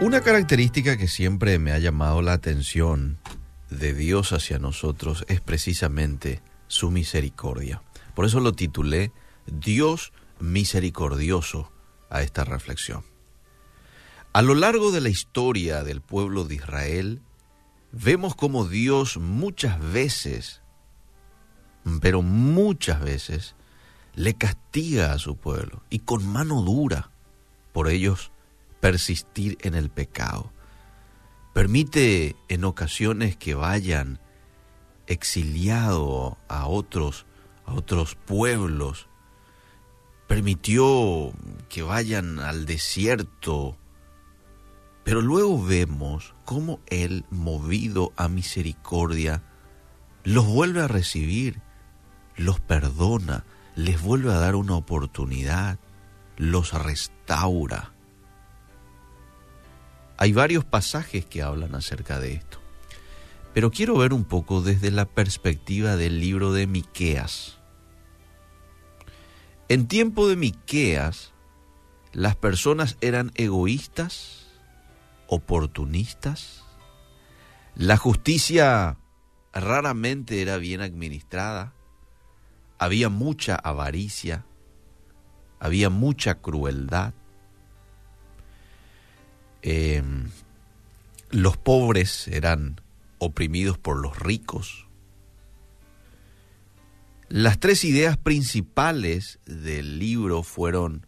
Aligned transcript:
Una 0.00 0.22
característica 0.22 0.96
que 0.96 1.06
siempre 1.06 1.58
me 1.58 1.72
ha 1.72 1.78
llamado 1.78 2.22
la 2.22 2.32
atención 2.32 3.18
de 3.68 3.92
Dios 3.92 4.32
hacia 4.32 4.58
nosotros 4.58 5.26
es 5.28 5.42
precisamente 5.42 6.40
su 6.68 6.90
misericordia. 6.90 7.82
Por 8.14 8.24
eso 8.24 8.40
lo 8.40 8.54
titulé 8.54 9.12
Dios 9.44 10.14
misericordioso 10.38 11.70
a 12.08 12.22
esta 12.22 12.44
reflexión. 12.44 13.04
A 14.32 14.40
lo 14.40 14.54
largo 14.54 14.90
de 14.90 15.02
la 15.02 15.10
historia 15.10 15.84
del 15.84 16.00
pueblo 16.00 16.44
de 16.44 16.54
Israel, 16.54 17.20
vemos 17.92 18.34
como 18.34 18.66
Dios 18.66 19.18
muchas 19.18 19.78
veces, 19.92 20.62
pero 22.00 22.22
muchas 22.22 23.02
veces, 23.02 23.54
le 24.14 24.32
castiga 24.32 25.12
a 25.12 25.18
su 25.18 25.36
pueblo 25.36 25.82
y 25.90 25.98
con 25.98 26.26
mano 26.26 26.62
dura 26.62 27.10
por 27.74 27.90
ellos 27.90 28.32
persistir 28.80 29.58
en 29.62 29.74
el 29.74 29.90
pecado. 29.90 30.52
Permite 31.52 32.36
en 32.48 32.64
ocasiones 32.64 33.36
que 33.36 33.54
vayan 33.54 34.20
exiliados 35.06 36.36
a 36.48 36.66
otros, 36.66 37.26
a 37.66 37.74
otros 37.74 38.14
pueblos. 38.14 39.08
Permitió 40.26 41.32
que 41.68 41.82
vayan 41.82 42.38
al 42.38 42.66
desierto. 42.66 43.76
Pero 45.04 45.20
luego 45.20 45.62
vemos 45.62 46.34
cómo 46.44 46.80
Él, 46.86 47.24
movido 47.30 48.12
a 48.16 48.28
misericordia, 48.28 49.42
los 50.22 50.46
vuelve 50.46 50.82
a 50.82 50.88
recibir, 50.88 51.60
los 52.36 52.60
perdona, 52.60 53.44
les 53.74 54.00
vuelve 54.00 54.32
a 54.32 54.38
dar 54.38 54.54
una 54.54 54.74
oportunidad, 54.74 55.78
los 56.36 56.72
restaura. 56.72 57.92
Hay 60.20 60.34
varios 60.34 60.66
pasajes 60.66 61.24
que 61.24 61.40
hablan 61.40 61.74
acerca 61.74 62.20
de 62.20 62.34
esto. 62.34 62.58
Pero 63.54 63.70
quiero 63.70 63.96
ver 63.96 64.12
un 64.12 64.24
poco 64.24 64.60
desde 64.60 64.90
la 64.90 65.06
perspectiva 65.06 65.96
del 65.96 66.20
libro 66.20 66.52
de 66.52 66.66
Miqueas. 66.66 67.56
En 69.70 69.88
tiempo 69.88 70.28
de 70.28 70.36
Miqueas, 70.36 71.32
las 72.12 72.36
personas 72.36 72.98
eran 73.00 73.32
egoístas, 73.34 74.46
oportunistas. 75.26 76.64
La 77.74 77.96
justicia 77.96 78.98
raramente 79.54 80.42
era 80.42 80.58
bien 80.58 80.82
administrada. 80.82 81.72
Había 82.78 83.08
mucha 83.08 83.54
avaricia, 83.54 84.44
había 85.60 85.88
mucha 85.88 86.42
crueldad. 86.42 87.14
Em, 89.62 90.30
los 91.30 91.56
pobres 91.56 92.28
eran 92.28 92.80
oprimidos 93.18 93.78
por 93.78 93.98
los 94.00 94.18
ricos. 94.18 94.86
Las 97.28 97.60
tres 97.60 97.84
ideas 97.84 98.16
principales 98.16 99.38
del 99.46 99.98
libro 99.98 100.42
fueron 100.42 101.06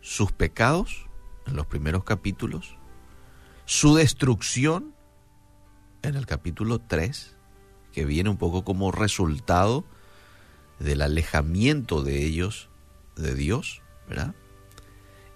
sus 0.00 0.32
pecados, 0.32 1.06
en 1.46 1.56
los 1.56 1.66
primeros 1.66 2.04
capítulos, 2.04 2.76
su 3.66 3.94
destrucción, 3.94 4.94
en 6.02 6.16
el 6.16 6.26
capítulo 6.26 6.80
3, 6.80 7.36
que 7.92 8.04
viene 8.04 8.30
un 8.30 8.36
poco 8.36 8.64
como 8.64 8.92
resultado 8.92 9.84
del 10.78 11.02
alejamiento 11.02 12.02
de 12.02 12.24
ellos 12.24 12.68
de 13.16 13.34
Dios, 13.34 13.82
¿verdad? 14.08 14.34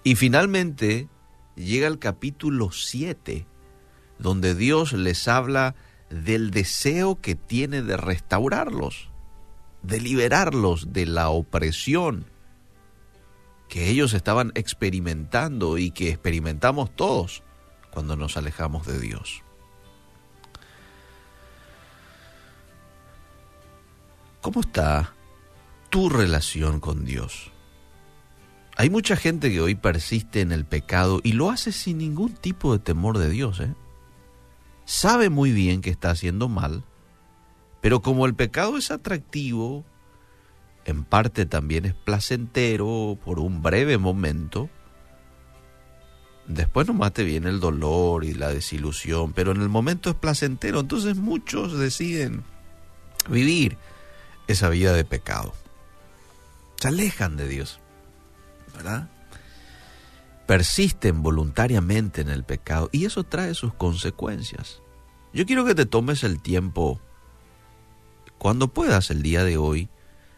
Y 0.03 0.15
finalmente 0.15 1.07
llega 1.59 1.87
el 1.87 1.99
capítulo 1.99 2.71
7, 2.71 3.45
donde 4.17 4.55
Dios 4.55 4.93
les 4.93 5.27
habla 5.27 5.75
del 6.09 6.51
deseo 6.51 7.19
que 7.19 7.35
tiene 7.35 7.81
de 7.81 7.97
restaurarlos, 7.97 9.09
de 9.83 9.99
liberarlos 9.99 10.93
de 10.93 11.05
la 11.05 11.29
opresión 11.29 12.25
que 13.67 13.89
ellos 13.89 14.13
estaban 14.13 14.51
experimentando 14.55 15.77
y 15.77 15.91
que 15.91 16.09
experimentamos 16.09 16.95
todos 16.95 17.43
cuando 17.91 18.15
nos 18.15 18.35
alejamos 18.35 18.87
de 18.87 18.99
Dios. 18.99 19.43
¿Cómo 24.41 24.61
está 24.61 25.13
tu 25.89 26.09
relación 26.09 26.79
con 26.79 27.05
Dios? 27.05 27.51
Hay 28.79 28.89
mucha 28.89 29.17
gente 29.17 29.51
que 29.51 29.59
hoy 29.59 29.75
persiste 29.75 30.39
en 30.39 30.53
el 30.53 30.63
pecado 30.63 31.19
y 31.21 31.33
lo 31.33 31.49
hace 31.49 31.73
sin 31.73 31.97
ningún 31.97 32.33
tipo 32.33 32.71
de 32.71 32.79
temor 32.79 33.17
de 33.17 33.29
Dios. 33.29 33.59
¿eh? 33.59 33.75
Sabe 34.85 35.29
muy 35.29 35.51
bien 35.51 35.81
que 35.81 35.89
está 35.89 36.11
haciendo 36.11 36.47
mal, 36.47 36.85
pero 37.81 38.01
como 38.01 38.25
el 38.25 38.35
pecado 38.35 38.77
es 38.77 38.89
atractivo, 38.89 39.83
en 40.85 41.03
parte 41.03 41.45
también 41.45 41.83
es 41.83 41.93
placentero 41.93 43.19
por 43.25 43.39
un 43.39 43.61
breve 43.61 43.97
momento, 43.97 44.69
después 46.47 46.87
nomás 46.87 47.11
te 47.11 47.25
viene 47.25 47.49
el 47.49 47.59
dolor 47.59 48.23
y 48.23 48.33
la 48.33 48.47
desilusión, 48.47 49.33
pero 49.33 49.51
en 49.51 49.61
el 49.61 49.67
momento 49.67 50.09
es 50.09 50.15
placentero, 50.15 50.79
entonces 50.79 51.17
muchos 51.17 51.77
deciden 51.77 52.45
vivir 53.27 53.75
esa 54.47 54.69
vida 54.69 54.93
de 54.93 55.03
pecado. 55.03 55.53
Se 56.77 56.87
alejan 56.87 57.35
de 57.35 57.49
Dios. 57.49 57.81
Persisten 60.45 61.21
voluntariamente 61.21 62.21
en 62.21 62.29
el 62.29 62.43
pecado 62.43 62.89
y 62.91 63.05
eso 63.05 63.23
trae 63.23 63.53
sus 63.53 63.73
consecuencias. 63.73 64.81
Yo 65.33 65.45
quiero 65.45 65.63
que 65.65 65.75
te 65.75 65.85
tomes 65.85 66.23
el 66.23 66.41
tiempo, 66.41 66.99
cuando 68.39 68.69
puedas 68.69 69.11
el 69.11 69.21
día 69.21 69.43
de 69.43 69.57
hoy, 69.57 69.89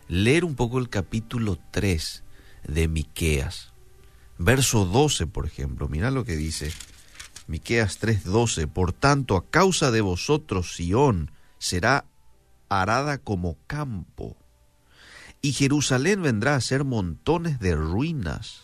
leer 0.08 0.44
un 0.44 0.56
poco 0.56 0.80
el 0.80 0.90
capítulo 0.90 1.58
3 1.72 2.24
de 2.68 2.88
Miqueas. 2.88 3.72
Verso 4.38 4.86
12, 4.86 5.28
por 5.28 5.46
ejemplo, 5.46 5.88
mira 5.88 6.12
lo 6.12 6.26
que 6.26 6.36
dice. 6.36 6.74
Miqueas 7.48 8.00
3:12, 8.00 8.68
por 8.68 8.92
tanto, 8.92 9.36
a 9.36 9.50
causa 9.50 9.92
de 9.92 10.02
vosotros 10.02 10.76
Sión 10.76 11.32
será 11.58 12.06
arada 12.70 13.18
como 13.18 13.58
campo 13.68 14.41
y 15.42 15.54
Jerusalén 15.54 16.22
vendrá 16.22 16.56
a 16.56 16.62
ser 16.62 16.84
montones 16.84 17.60
de 17.60 17.76
ruinas, 17.76 18.62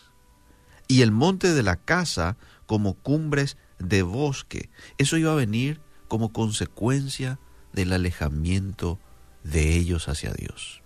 y 0.88 1.02
el 1.02 1.12
monte 1.12 1.54
de 1.54 1.64
la 1.64 1.76
casa 1.76 2.38
como 2.66 2.94
cumbres 2.94 3.58
de 3.80 4.04
bosque. 4.04 4.70
Eso 4.98 5.18
iba 5.18 5.32
a 5.32 5.36
venir 5.36 5.82
como 6.08 6.32
consecuencia 6.32 7.40
del 7.74 7.94
alejamiento 7.94 9.00
de 9.44 9.76
ellos 9.76 10.08
hacia 10.08 10.32
Dios, 10.34 10.82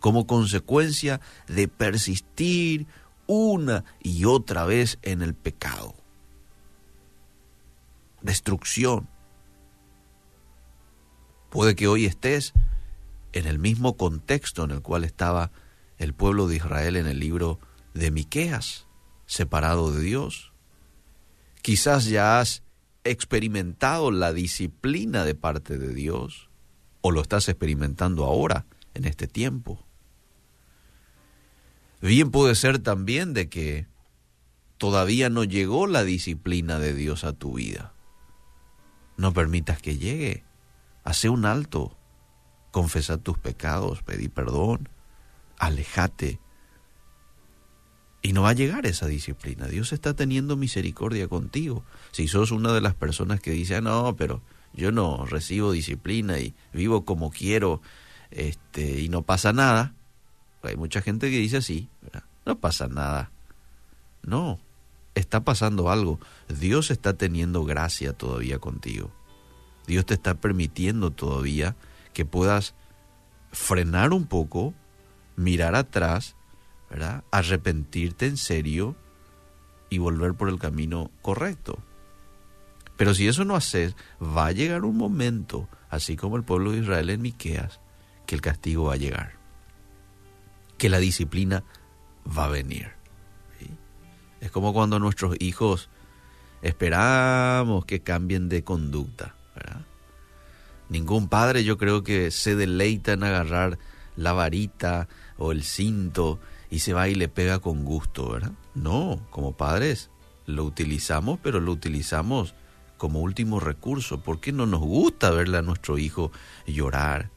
como 0.00 0.26
consecuencia 0.26 1.20
de 1.48 1.68
persistir 1.68 2.86
una 3.26 3.84
y 4.02 4.24
otra 4.24 4.64
vez 4.64 4.98
en 5.02 5.22
el 5.22 5.34
pecado. 5.34 5.94
Destrucción. 8.22 9.08
Puede 11.50 11.76
que 11.76 11.86
hoy 11.86 12.06
estés 12.06 12.52
en 13.34 13.46
el 13.46 13.58
mismo 13.58 13.96
contexto 13.96 14.62
en 14.64 14.70
el 14.70 14.80
cual 14.80 15.02
estaba 15.02 15.50
el 15.98 16.14
pueblo 16.14 16.46
de 16.46 16.56
Israel 16.56 16.96
en 16.96 17.08
el 17.08 17.18
libro 17.18 17.58
de 17.92 18.12
Miqueas, 18.12 18.86
separado 19.26 19.90
de 19.90 20.00
Dios. 20.02 20.52
Quizás 21.60 22.06
ya 22.06 22.38
has 22.38 22.62
experimentado 23.02 24.12
la 24.12 24.32
disciplina 24.32 25.24
de 25.24 25.34
parte 25.34 25.78
de 25.78 25.92
Dios 25.92 26.48
o 27.00 27.10
lo 27.10 27.20
estás 27.20 27.48
experimentando 27.48 28.24
ahora 28.24 28.66
en 28.94 29.04
este 29.04 29.26
tiempo. 29.26 29.84
Bien 32.00 32.30
puede 32.30 32.54
ser 32.54 32.78
también 32.78 33.34
de 33.34 33.48
que 33.48 33.88
todavía 34.78 35.28
no 35.28 35.42
llegó 35.42 35.88
la 35.88 36.04
disciplina 36.04 36.78
de 36.78 36.94
Dios 36.94 37.24
a 37.24 37.32
tu 37.32 37.54
vida. 37.54 37.94
No 39.16 39.32
permitas 39.32 39.82
que 39.82 39.98
llegue. 39.98 40.44
Hace 41.02 41.28
un 41.28 41.46
alto 41.46 41.96
confesar 42.74 43.18
tus 43.18 43.38
pecados, 43.38 44.02
pedir 44.02 44.32
perdón, 44.32 44.88
alejate. 45.60 46.40
Y 48.20 48.32
no 48.32 48.42
va 48.42 48.48
a 48.48 48.54
llegar 48.54 48.84
esa 48.84 49.06
disciplina. 49.06 49.68
Dios 49.68 49.92
está 49.92 50.14
teniendo 50.14 50.56
misericordia 50.56 51.28
contigo. 51.28 51.84
Si 52.10 52.26
sos 52.26 52.50
una 52.50 52.72
de 52.72 52.80
las 52.80 52.96
personas 52.96 53.38
que 53.38 53.52
dice, 53.52 53.76
ah, 53.76 53.80
no, 53.80 54.16
pero 54.16 54.42
yo 54.72 54.90
no 54.90 55.24
recibo 55.24 55.70
disciplina 55.70 56.40
y 56.40 56.52
vivo 56.72 57.04
como 57.04 57.30
quiero 57.30 57.80
este, 58.32 59.02
y 59.02 59.08
no 59.08 59.22
pasa 59.22 59.52
nada. 59.52 59.94
Hay 60.64 60.74
mucha 60.74 61.00
gente 61.00 61.30
que 61.30 61.36
dice 61.36 61.58
así, 61.58 61.88
no 62.44 62.58
pasa 62.58 62.88
nada. 62.88 63.30
No, 64.24 64.58
está 65.14 65.44
pasando 65.44 65.92
algo. 65.92 66.18
Dios 66.48 66.90
está 66.90 67.12
teniendo 67.12 67.62
gracia 67.64 68.14
todavía 68.14 68.58
contigo. 68.58 69.12
Dios 69.86 70.06
te 70.06 70.14
está 70.14 70.34
permitiendo 70.34 71.12
todavía 71.12 71.76
que 72.14 72.24
puedas 72.24 72.74
frenar 73.52 74.14
un 74.14 74.26
poco, 74.26 74.72
mirar 75.36 75.74
atrás, 75.74 76.36
¿verdad? 76.88 77.24
arrepentirte 77.30 78.26
en 78.26 78.38
serio 78.38 78.96
y 79.90 79.98
volver 79.98 80.34
por 80.34 80.48
el 80.48 80.58
camino 80.58 81.10
correcto. 81.20 81.78
Pero 82.96 83.12
si 83.14 83.28
eso 83.28 83.44
no 83.44 83.56
haces, 83.56 83.96
va 84.22 84.46
a 84.46 84.52
llegar 84.52 84.84
un 84.84 84.96
momento, 84.96 85.68
así 85.90 86.16
como 86.16 86.36
el 86.36 86.44
pueblo 86.44 86.72
de 86.72 86.78
Israel 86.78 87.10
en 87.10 87.22
Miqueas, 87.22 87.80
que 88.26 88.34
el 88.34 88.40
castigo 88.40 88.84
va 88.84 88.94
a 88.94 88.98
llegar, 88.98 89.32
que 90.78 90.88
la 90.88 90.98
disciplina 90.98 91.64
va 92.26 92.46
a 92.46 92.48
venir. 92.48 92.92
Es 94.40 94.50
como 94.50 94.72
cuando 94.74 94.98
nuestros 94.98 95.36
hijos 95.40 95.88
esperamos 96.60 97.86
que 97.86 98.00
cambien 98.00 98.48
de 98.48 98.62
conducta. 98.62 99.34
Ningún 100.94 101.26
padre 101.26 101.64
yo 101.64 101.76
creo 101.76 102.04
que 102.04 102.30
se 102.30 102.54
deleita 102.54 103.14
en 103.14 103.24
agarrar 103.24 103.80
la 104.14 104.32
varita 104.32 105.08
o 105.38 105.50
el 105.50 105.64
cinto 105.64 106.38
y 106.70 106.78
se 106.78 106.92
va 106.92 107.08
y 107.08 107.16
le 107.16 107.26
pega 107.26 107.58
con 107.58 107.84
gusto, 107.84 108.30
¿verdad? 108.30 108.52
No, 108.76 109.20
como 109.30 109.56
padres 109.56 110.10
lo 110.46 110.62
utilizamos, 110.62 111.40
pero 111.42 111.58
lo 111.58 111.72
utilizamos 111.72 112.54
como 112.96 113.22
último 113.22 113.58
recurso, 113.58 114.20
porque 114.20 114.52
no 114.52 114.66
nos 114.66 114.82
gusta 114.82 115.32
verle 115.32 115.58
a 115.58 115.62
nuestro 115.62 115.98
hijo 115.98 116.30
llorar, 116.64 117.32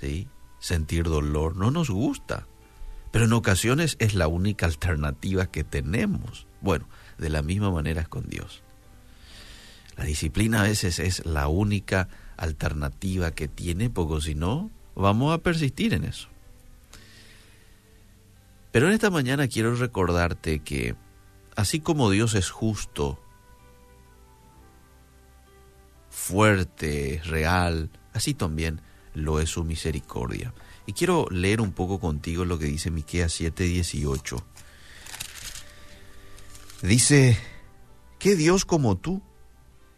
¿sí? 0.00 0.26
sentir 0.58 1.04
dolor, 1.04 1.56
no 1.56 1.70
nos 1.70 1.90
gusta. 1.90 2.46
Pero 3.12 3.26
en 3.26 3.34
ocasiones 3.34 3.96
es 3.98 4.14
la 4.14 4.28
única 4.28 4.64
alternativa 4.64 5.50
que 5.50 5.62
tenemos. 5.62 6.46
Bueno, 6.62 6.88
de 7.18 7.28
la 7.28 7.42
misma 7.42 7.70
manera 7.70 8.00
es 8.00 8.08
con 8.08 8.30
Dios. 8.30 8.62
La 9.98 10.04
disciplina 10.04 10.60
a 10.60 10.62
veces 10.62 11.00
es 11.00 11.26
la 11.26 11.48
única 11.48 12.06
alternativa 12.06 12.27
que 13.34 13.48
tiene, 13.48 13.90
porque 13.90 14.20
si 14.20 14.34
no, 14.34 14.70
vamos 14.94 15.34
a 15.34 15.38
persistir 15.38 15.94
en 15.94 16.04
eso. 16.04 16.28
Pero 18.72 18.88
en 18.88 18.94
esta 18.94 19.10
mañana 19.10 19.48
quiero 19.48 19.74
recordarte 19.74 20.60
que 20.60 20.94
así 21.56 21.80
como 21.80 22.10
Dios 22.10 22.34
es 22.34 22.50
justo, 22.50 23.18
fuerte, 26.10 27.20
real, 27.24 27.90
así 28.12 28.34
también 28.34 28.80
lo 29.14 29.40
es 29.40 29.50
su 29.50 29.64
misericordia. 29.64 30.52
Y 30.86 30.92
quiero 30.92 31.26
leer 31.30 31.60
un 31.60 31.72
poco 31.72 31.98
contigo 31.98 32.44
lo 32.44 32.58
que 32.58 32.66
dice 32.66 32.90
Miqueas 32.90 33.40
7:18. 33.40 34.42
Dice, 36.82 37.36
¿qué 38.18 38.36
Dios 38.36 38.64
como 38.64 38.96
tú, 38.96 39.22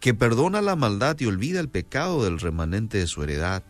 que 0.01 0.15
perdona 0.15 0.63
la 0.63 0.77
maldad 0.77 1.17
y 1.21 1.27
olvida 1.27 1.61
el 1.61 1.69
pecado 1.69 2.25
del 2.25 2.41
remanente 2.41 2.99
de 2.99 3.07
su 3.07 3.23
heredad? 3.23 3.63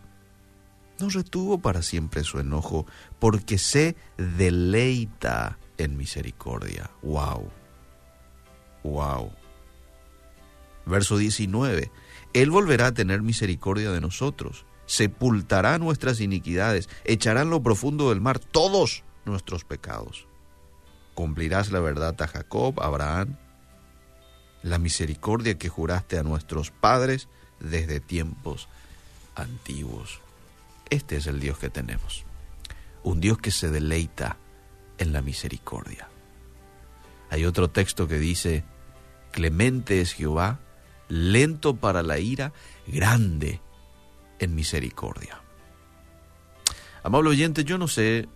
No 1.00 1.09
retuvo 1.09 1.61
para 1.61 1.82
siempre 1.82 2.25
su 2.25 2.38
enojo, 2.38 2.87
porque 3.19 3.59
se 3.59 3.97
deleita 4.17 5.59
en 5.77 5.97
misericordia. 5.97 6.91
¡Wow! 7.03 7.50
¡Wow! 8.85 9.32
Verso 10.87 11.17
19. 11.17 11.91
Él 12.32 12.50
volverá 12.50 12.88
a 12.88 12.94
tener 12.94 13.23
misericordia 13.23 13.91
de 13.91 14.00
nosotros, 14.00 14.67
sepultará 14.87 15.79
nuestras 15.79 16.21
iniquidades, 16.21 16.88
echará 17.05 17.43
en 17.43 17.50
lo 17.50 17.62
profundo 17.62 18.11
del 18.11 18.21
mar 18.21 18.38
todos 18.38 19.03
nuestros 19.25 19.65
pecados. 19.65 20.29
Cumplirás 21.15 21.73
la 21.73 21.81
verdad 21.81 22.21
a 22.21 22.27
Jacob, 22.29 22.81
a 22.81 22.87
Abraham, 22.87 23.37
la 24.62 24.79
misericordia 24.79 25.59
que 25.59 25.69
juraste 25.69 26.19
a 26.19 26.23
nuestros 26.23 26.71
padres 26.71 27.29
desde 27.61 28.01
tiempos 28.01 28.69
antiguos. 29.35 30.21
Este 30.91 31.17
es 31.17 31.27
el 31.27 31.41
Dios 31.41 31.59
que 31.59 31.71
tenemos, 31.71 32.25
un 33.03 33.21
Dios 33.21 33.39
que 33.39 33.51
se 33.51 33.71
deleita 33.71 34.37
en 34.99 35.12
la 35.12 35.23
misericordia. 35.23 36.09
Hay 37.31 37.45
otro 37.45 37.71
texto 37.71 38.09
que 38.09 38.19
dice, 38.19 38.65
clemente 39.31 40.01
es 40.01 40.12
Jehová, 40.12 40.59
lento 41.09 41.77
para 41.77 42.03
la 42.03 42.19
ira, 42.19 42.53
grande 42.87 43.61
en 44.41 44.55
misericordia. 44.55 45.41
Amable 47.03 47.31
oyente, 47.31 47.65
yo 47.65 47.79
no 47.79 47.89
sé 47.89 48.29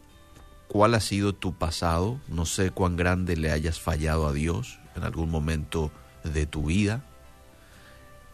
cuál 0.69 0.95
ha 0.95 1.01
sido 1.01 1.35
tu 1.35 1.55
pasado, 1.55 2.21
no 2.29 2.47
sé 2.47 2.71
cuán 2.71 2.97
grande 2.97 3.37
le 3.37 3.51
hayas 3.51 3.81
fallado 3.81 4.27
a 4.27 4.33
Dios 4.33 4.79
en 4.97 5.03
algún 5.03 5.31
momento 5.31 5.91
de 6.25 6.47
tu 6.47 6.67
vida. 6.67 7.05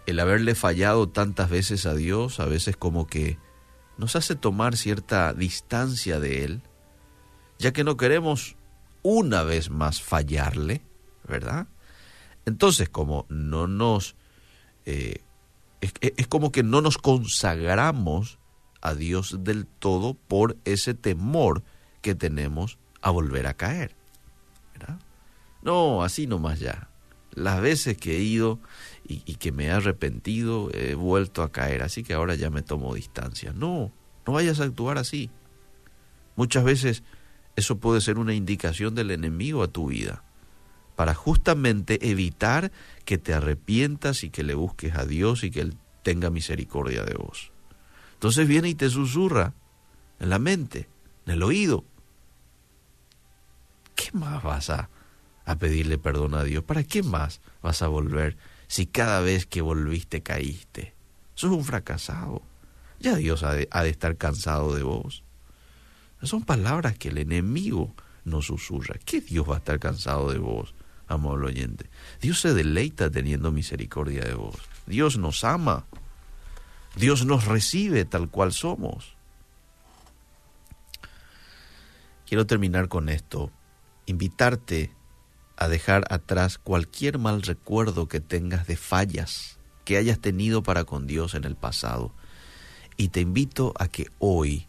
El 0.07 0.19
haberle 0.21 0.55
fallado 0.55 1.09
tantas 1.09 1.51
veces 1.51 1.87
a 1.87 1.95
Dios, 1.95 2.41
a 2.41 2.47
veces 2.47 2.77
como 2.77 3.07
que 3.07 3.39
nos 3.99 4.17
hace 4.17 4.35
tomar 4.35 4.77
cierta 4.77 5.35
distancia 5.35 6.19
de 6.19 6.45
Él, 6.45 6.63
ya 7.59 7.73
que 7.73 7.85
no 7.85 7.97
queremos 7.97 8.57
una 9.03 9.43
vez 9.43 9.71
más 9.71 10.01
fallarle, 10.01 10.83
¿verdad? 11.29 11.67
Entonces, 12.47 12.89
como 12.89 13.27
no 13.29 13.67
nos 13.67 14.17
eh, 14.87 15.23
es, 15.81 16.27
como 16.27 16.53
que 16.53 16.63
no 16.63 16.81
nos 16.81 16.99
consagramos 16.99 18.39
a 18.81 18.95
Dios 18.95 19.37
del 19.45 19.67
todo 19.67 20.15
por 20.15 20.57
ese 20.65 20.95
temor 20.95 21.63
que 22.03 22.15
tenemos 22.15 22.79
a 23.03 23.11
volver 23.11 23.47
a 23.47 23.55
caer. 23.55 23.97
No, 25.63 26.03
así 26.03 26.27
nomás 26.27 26.59
ya. 26.59 26.89
Las 27.33 27.61
veces 27.61 27.97
que 27.97 28.17
he 28.17 28.21
ido 28.21 28.59
y, 29.07 29.35
que 29.37 29.53
me 29.53 29.67
he 29.67 29.71
arrepentido, 29.71 30.71
he 30.73 30.95
vuelto 30.95 31.43
a 31.43 31.53
caer, 31.53 31.83
así 31.83 32.03
que 32.03 32.15
ahora 32.15 32.35
ya 32.35 32.51
me 32.51 32.63
tomo 32.63 32.95
distancia. 32.95 33.53
No, 33.53 33.93
no 34.27 34.33
vayas 34.33 34.61
a 34.61 34.65
actuar 34.65 34.99
así. 34.99 35.31
Muchas 36.37 36.65
veces 36.65 37.03
eso 37.57 37.79
puede 37.79 38.01
ser 38.01 38.19
una 38.19 38.35
indicación 38.35 38.95
del 38.95 39.11
enemigo 39.11 39.63
a 39.63 39.69
tu 39.69 39.89
vida 39.89 40.25
para 40.97 41.15
justamente 41.15 42.11
evitar 42.11 42.73
que 43.05 43.19
te 43.19 43.33
arrepientas 43.33 44.23
y 44.23 44.31
que 44.31 44.43
le 44.43 44.55
busques 44.55 44.95
a 44.97 45.07
Dios 45.07 45.45
y 45.45 45.51
que 45.51 45.63
Él 45.63 45.77
tenga 46.03 46.31
misericordia 46.31 47.05
de 47.05 47.15
vos. 47.15 47.53
Entonces 48.15 48.47
viene 48.47 48.69
y 48.69 48.75
te 48.75 48.91
susurra 48.91 49.55
en 50.19 50.31
la 50.31 50.39
mente, 50.39 50.89
en 51.27 51.33
el 51.33 51.43
oído. 51.43 51.85
¿Qué 53.95 54.11
más 54.13 54.43
vas 54.43 54.71
a, 54.71 54.91
a 55.45 55.57
pedirle 55.57 55.99
perdón 55.99 56.35
a 56.35 56.45
Dios? 56.45 56.65
¿Para 56.65 56.85
qué 56.85 57.03
más 57.03 57.41
vas 57.63 57.83
a 57.83 57.89
volver 57.89 58.37
si 58.69 58.87
cada 58.87 59.21
vez 59.21 59.47
que 59.47 59.61
volviste 59.61 60.23
caíste? 60.23 60.95
Sos 61.35 61.51
un 61.51 61.65
fracasado. 61.65 62.43
Ya 62.99 63.17
Dios 63.17 63.43
ha 63.43 63.55
de, 63.55 63.69
estar 63.87 64.17
cansado 64.17 64.75
de 64.75 64.83
vos. 64.83 65.23
Son 66.23 66.43
palabras 66.43 66.99
que 66.99 67.09
el 67.09 67.19
enemigo 67.19 67.95
nos 68.25 68.47
susurra. 68.47 68.97
¿Qué 69.05 69.21
Dios 69.23 69.49
va 69.49 69.55
a 69.55 69.59
estar 69.59 69.79
cansado 69.79 70.31
de 70.31 70.39
vos? 70.39 70.75
amable 71.09 71.47
oyente. 71.47 71.91
Dios 72.21 72.41
se 72.41 72.55
deleita 72.55 73.11
teniendo 73.11 73.51
misericordia 73.51 74.23
de 74.23 74.35
vos. 74.35 74.57
Dios 74.87 75.19
nos 75.19 75.45
ama. 75.45 75.85
Dios 76.97 77.25
nos 77.25 77.47
recibe 77.47 78.05
tal 78.05 78.29
cual 78.29 78.53
somos. 78.53 79.17
Quiero 82.27 82.47
terminar 82.47 82.89
con 82.89 83.09
esto. 83.09 83.51
Invitarte 84.07 84.93
a 85.61 85.69
dejar 85.69 86.05
atrás 86.11 86.59
cualquier 86.59 87.19
mal 87.19 87.43
recuerdo 87.43 88.09
que 88.09 88.19
tengas 88.19 88.67
de 88.67 88.77
fallas 88.77 89.59
que 89.85 89.97
hayas 89.97 90.19
tenido 90.19 90.63
para 90.63 90.85
con 90.85 91.07
Dios 91.07 91.35
en 91.35 91.45
el 91.45 91.55
pasado. 91.55 92.13
Y 92.97 93.09
te 93.09 93.21
invito 93.21 93.75
a 93.79 93.89
que 93.89 94.09
hoy, 94.19 94.67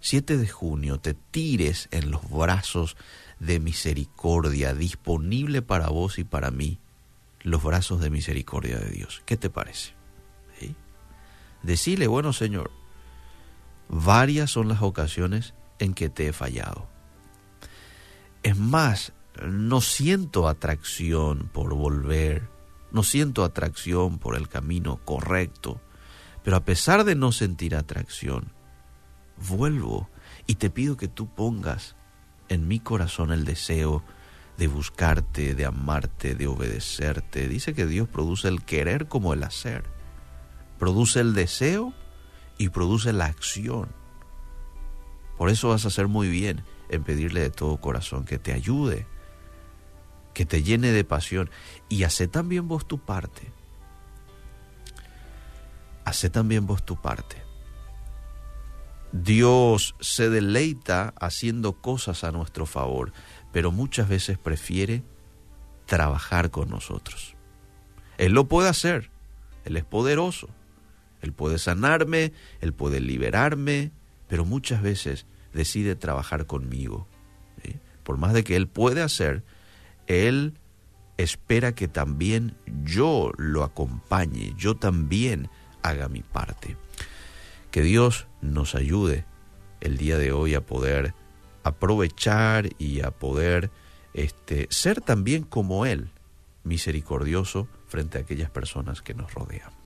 7 0.00 0.36
de 0.36 0.48
junio, 0.48 0.98
te 0.98 1.14
tires 1.14 1.88
en 1.90 2.10
los 2.10 2.28
brazos 2.30 2.96
de 3.40 3.60
misericordia 3.60 4.74
disponible 4.74 5.62
para 5.62 5.88
vos 5.88 6.18
y 6.18 6.24
para 6.24 6.50
mí, 6.50 6.78
los 7.42 7.62
brazos 7.62 8.00
de 8.00 8.10
misericordia 8.10 8.78
de 8.78 8.90
Dios. 8.90 9.22
¿Qué 9.26 9.36
te 9.36 9.50
parece? 9.50 9.94
Decile, 11.62 12.08
bueno 12.08 12.32
Señor, 12.32 12.70
varias 13.88 14.50
son 14.50 14.68
las 14.68 14.82
ocasiones 14.82 15.54
en 15.78 15.94
que 15.94 16.08
te 16.08 16.28
he 16.28 16.32
fallado. 16.32 16.88
Es 18.42 18.56
más, 18.56 19.12
no 19.40 19.80
siento 19.80 20.48
atracción 20.48 21.48
por 21.52 21.74
volver, 21.74 22.48
no 22.90 23.02
siento 23.02 23.44
atracción 23.44 24.18
por 24.18 24.36
el 24.36 24.48
camino 24.48 25.00
correcto, 25.04 25.80
pero 26.42 26.56
a 26.56 26.64
pesar 26.64 27.04
de 27.04 27.14
no 27.14 27.32
sentir 27.32 27.74
atracción, 27.74 28.52
vuelvo 29.48 30.10
y 30.46 30.56
te 30.56 30.70
pido 30.70 30.96
que 30.96 31.08
tú 31.08 31.32
pongas 31.32 31.96
en 32.48 32.68
mi 32.68 32.80
corazón 32.80 33.32
el 33.32 33.44
deseo 33.44 34.02
de 34.58 34.66
buscarte, 34.66 35.54
de 35.54 35.64
amarte, 35.64 36.34
de 36.34 36.46
obedecerte. 36.46 37.48
Dice 37.48 37.74
que 37.74 37.86
Dios 37.86 38.08
produce 38.08 38.48
el 38.48 38.62
querer 38.62 39.08
como 39.08 39.32
el 39.32 39.42
hacer. 39.42 39.84
Produce 40.78 41.20
el 41.20 41.34
deseo 41.34 41.94
y 42.58 42.68
produce 42.68 43.12
la 43.12 43.26
acción. 43.26 43.88
Por 45.38 45.48
eso 45.48 45.70
vas 45.70 45.84
a 45.84 45.88
hacer 45.88 46.08
muy 46.08 46.28
bien 46.28 46.64
en 46.90 47.02
pedirle 47.02 47.40
de 47.40 47.50
todo 47.50 47.78
corazón 47.78 48.24
que 48.24 48.38
te 48.38 48.52
ayude, 48.52 49.06
que 50.34 50.46
te 50.46 50.62
llene 50.62 50.92
de 50.92 51.04
pasión 51.04 51.50
y 51.88 52.04
hace 52.04 52.28
también 52.28 52.68
vos 52.68 52.86
tu 52.86 52.98
parte. 52.98 53.52
Hace 56.04 56.30
también 56.30 56.66
vos 56.66 56.84
tu 56.84 57.00
parte. 57.00 57.36
Dios 59.12 59.94
se 60.00 60.30
deleita 60.30 61.12
haciendo 61.20 61.74
cosas 61.74 62.24
a 62.24 62.32
nuestro 62.32 62.64
favor, 62.64 63.12
pero 63.52 63.70
muchas 63.70 64.08
veces 64.08 64.38
prefiere 64.38 65.02
trabajar 65.86 66.50
con 66.50 66.70
nosotros. 66.70 67.36
Él 68.16 68.32
lo 68.32 68.48
puede 68.48 68.70
hacer, 68.70 69.10
Él 69.64 69.76
es 69.76 69.84
poderoso, 69.84 70.48
Él 71.20 71.32
puede 71.32 71.58
sanarme, 71.58 72.32
Él 72.60 72.72
puede 72.72 73.00
liberarme, 73.00 73.92
pero 74.28 74.46
muchas 74.46 74.80
veces 74.80 75.26
decide 75.52 75.94
trabajar 75.94 76.46
conmigo. 76.46 77.06
Por 78.02 78.16
más 78.16 78.32
de 78.32 78.42
que 78.44 78.56
Él 78.56 78.66
puede 78.66 79.02
hacer, 79.02 79.44
Él 80.06 80.54
espera 81.16 81.74
que 81.74 81.88
también 81.88 82.56
yo 82.84 83.32
lo 83.36 83.62
acompañe, 83.62 84.54
yo 84.56 84.76
también 84.76 85.48
haga 85.82 86.08
mi 86.08 86.22
parte. 86.22 86.76
Que 87.70 87.82
Dios 87.82 88.26
nos 88.40 88.74
ayude 88.74 89.24
el 89.80 89.96
día 89.96 90.18
de 90.18 90.32
hoy 90.32 90.54
a 90.54 90.64
poder 90.64 91.14
aprovechar 91.64 92.70
y 92.78 93.00
a 93.00 93.10
poder 93.10 93.70
este, 94.14 94.66
ser 94.70 95.00
también 95.00 95.42
como 95.42 95.86
Él, 95.86 96.10
misericordioso 96.64 97.68
frente 97.86 98.18
a 98.18 98.22
aquellas 98.22 98.50
personas 98.50 99.02
que 99.02 99.14
nos 99.14 99.32
rodean. 99.34 99.72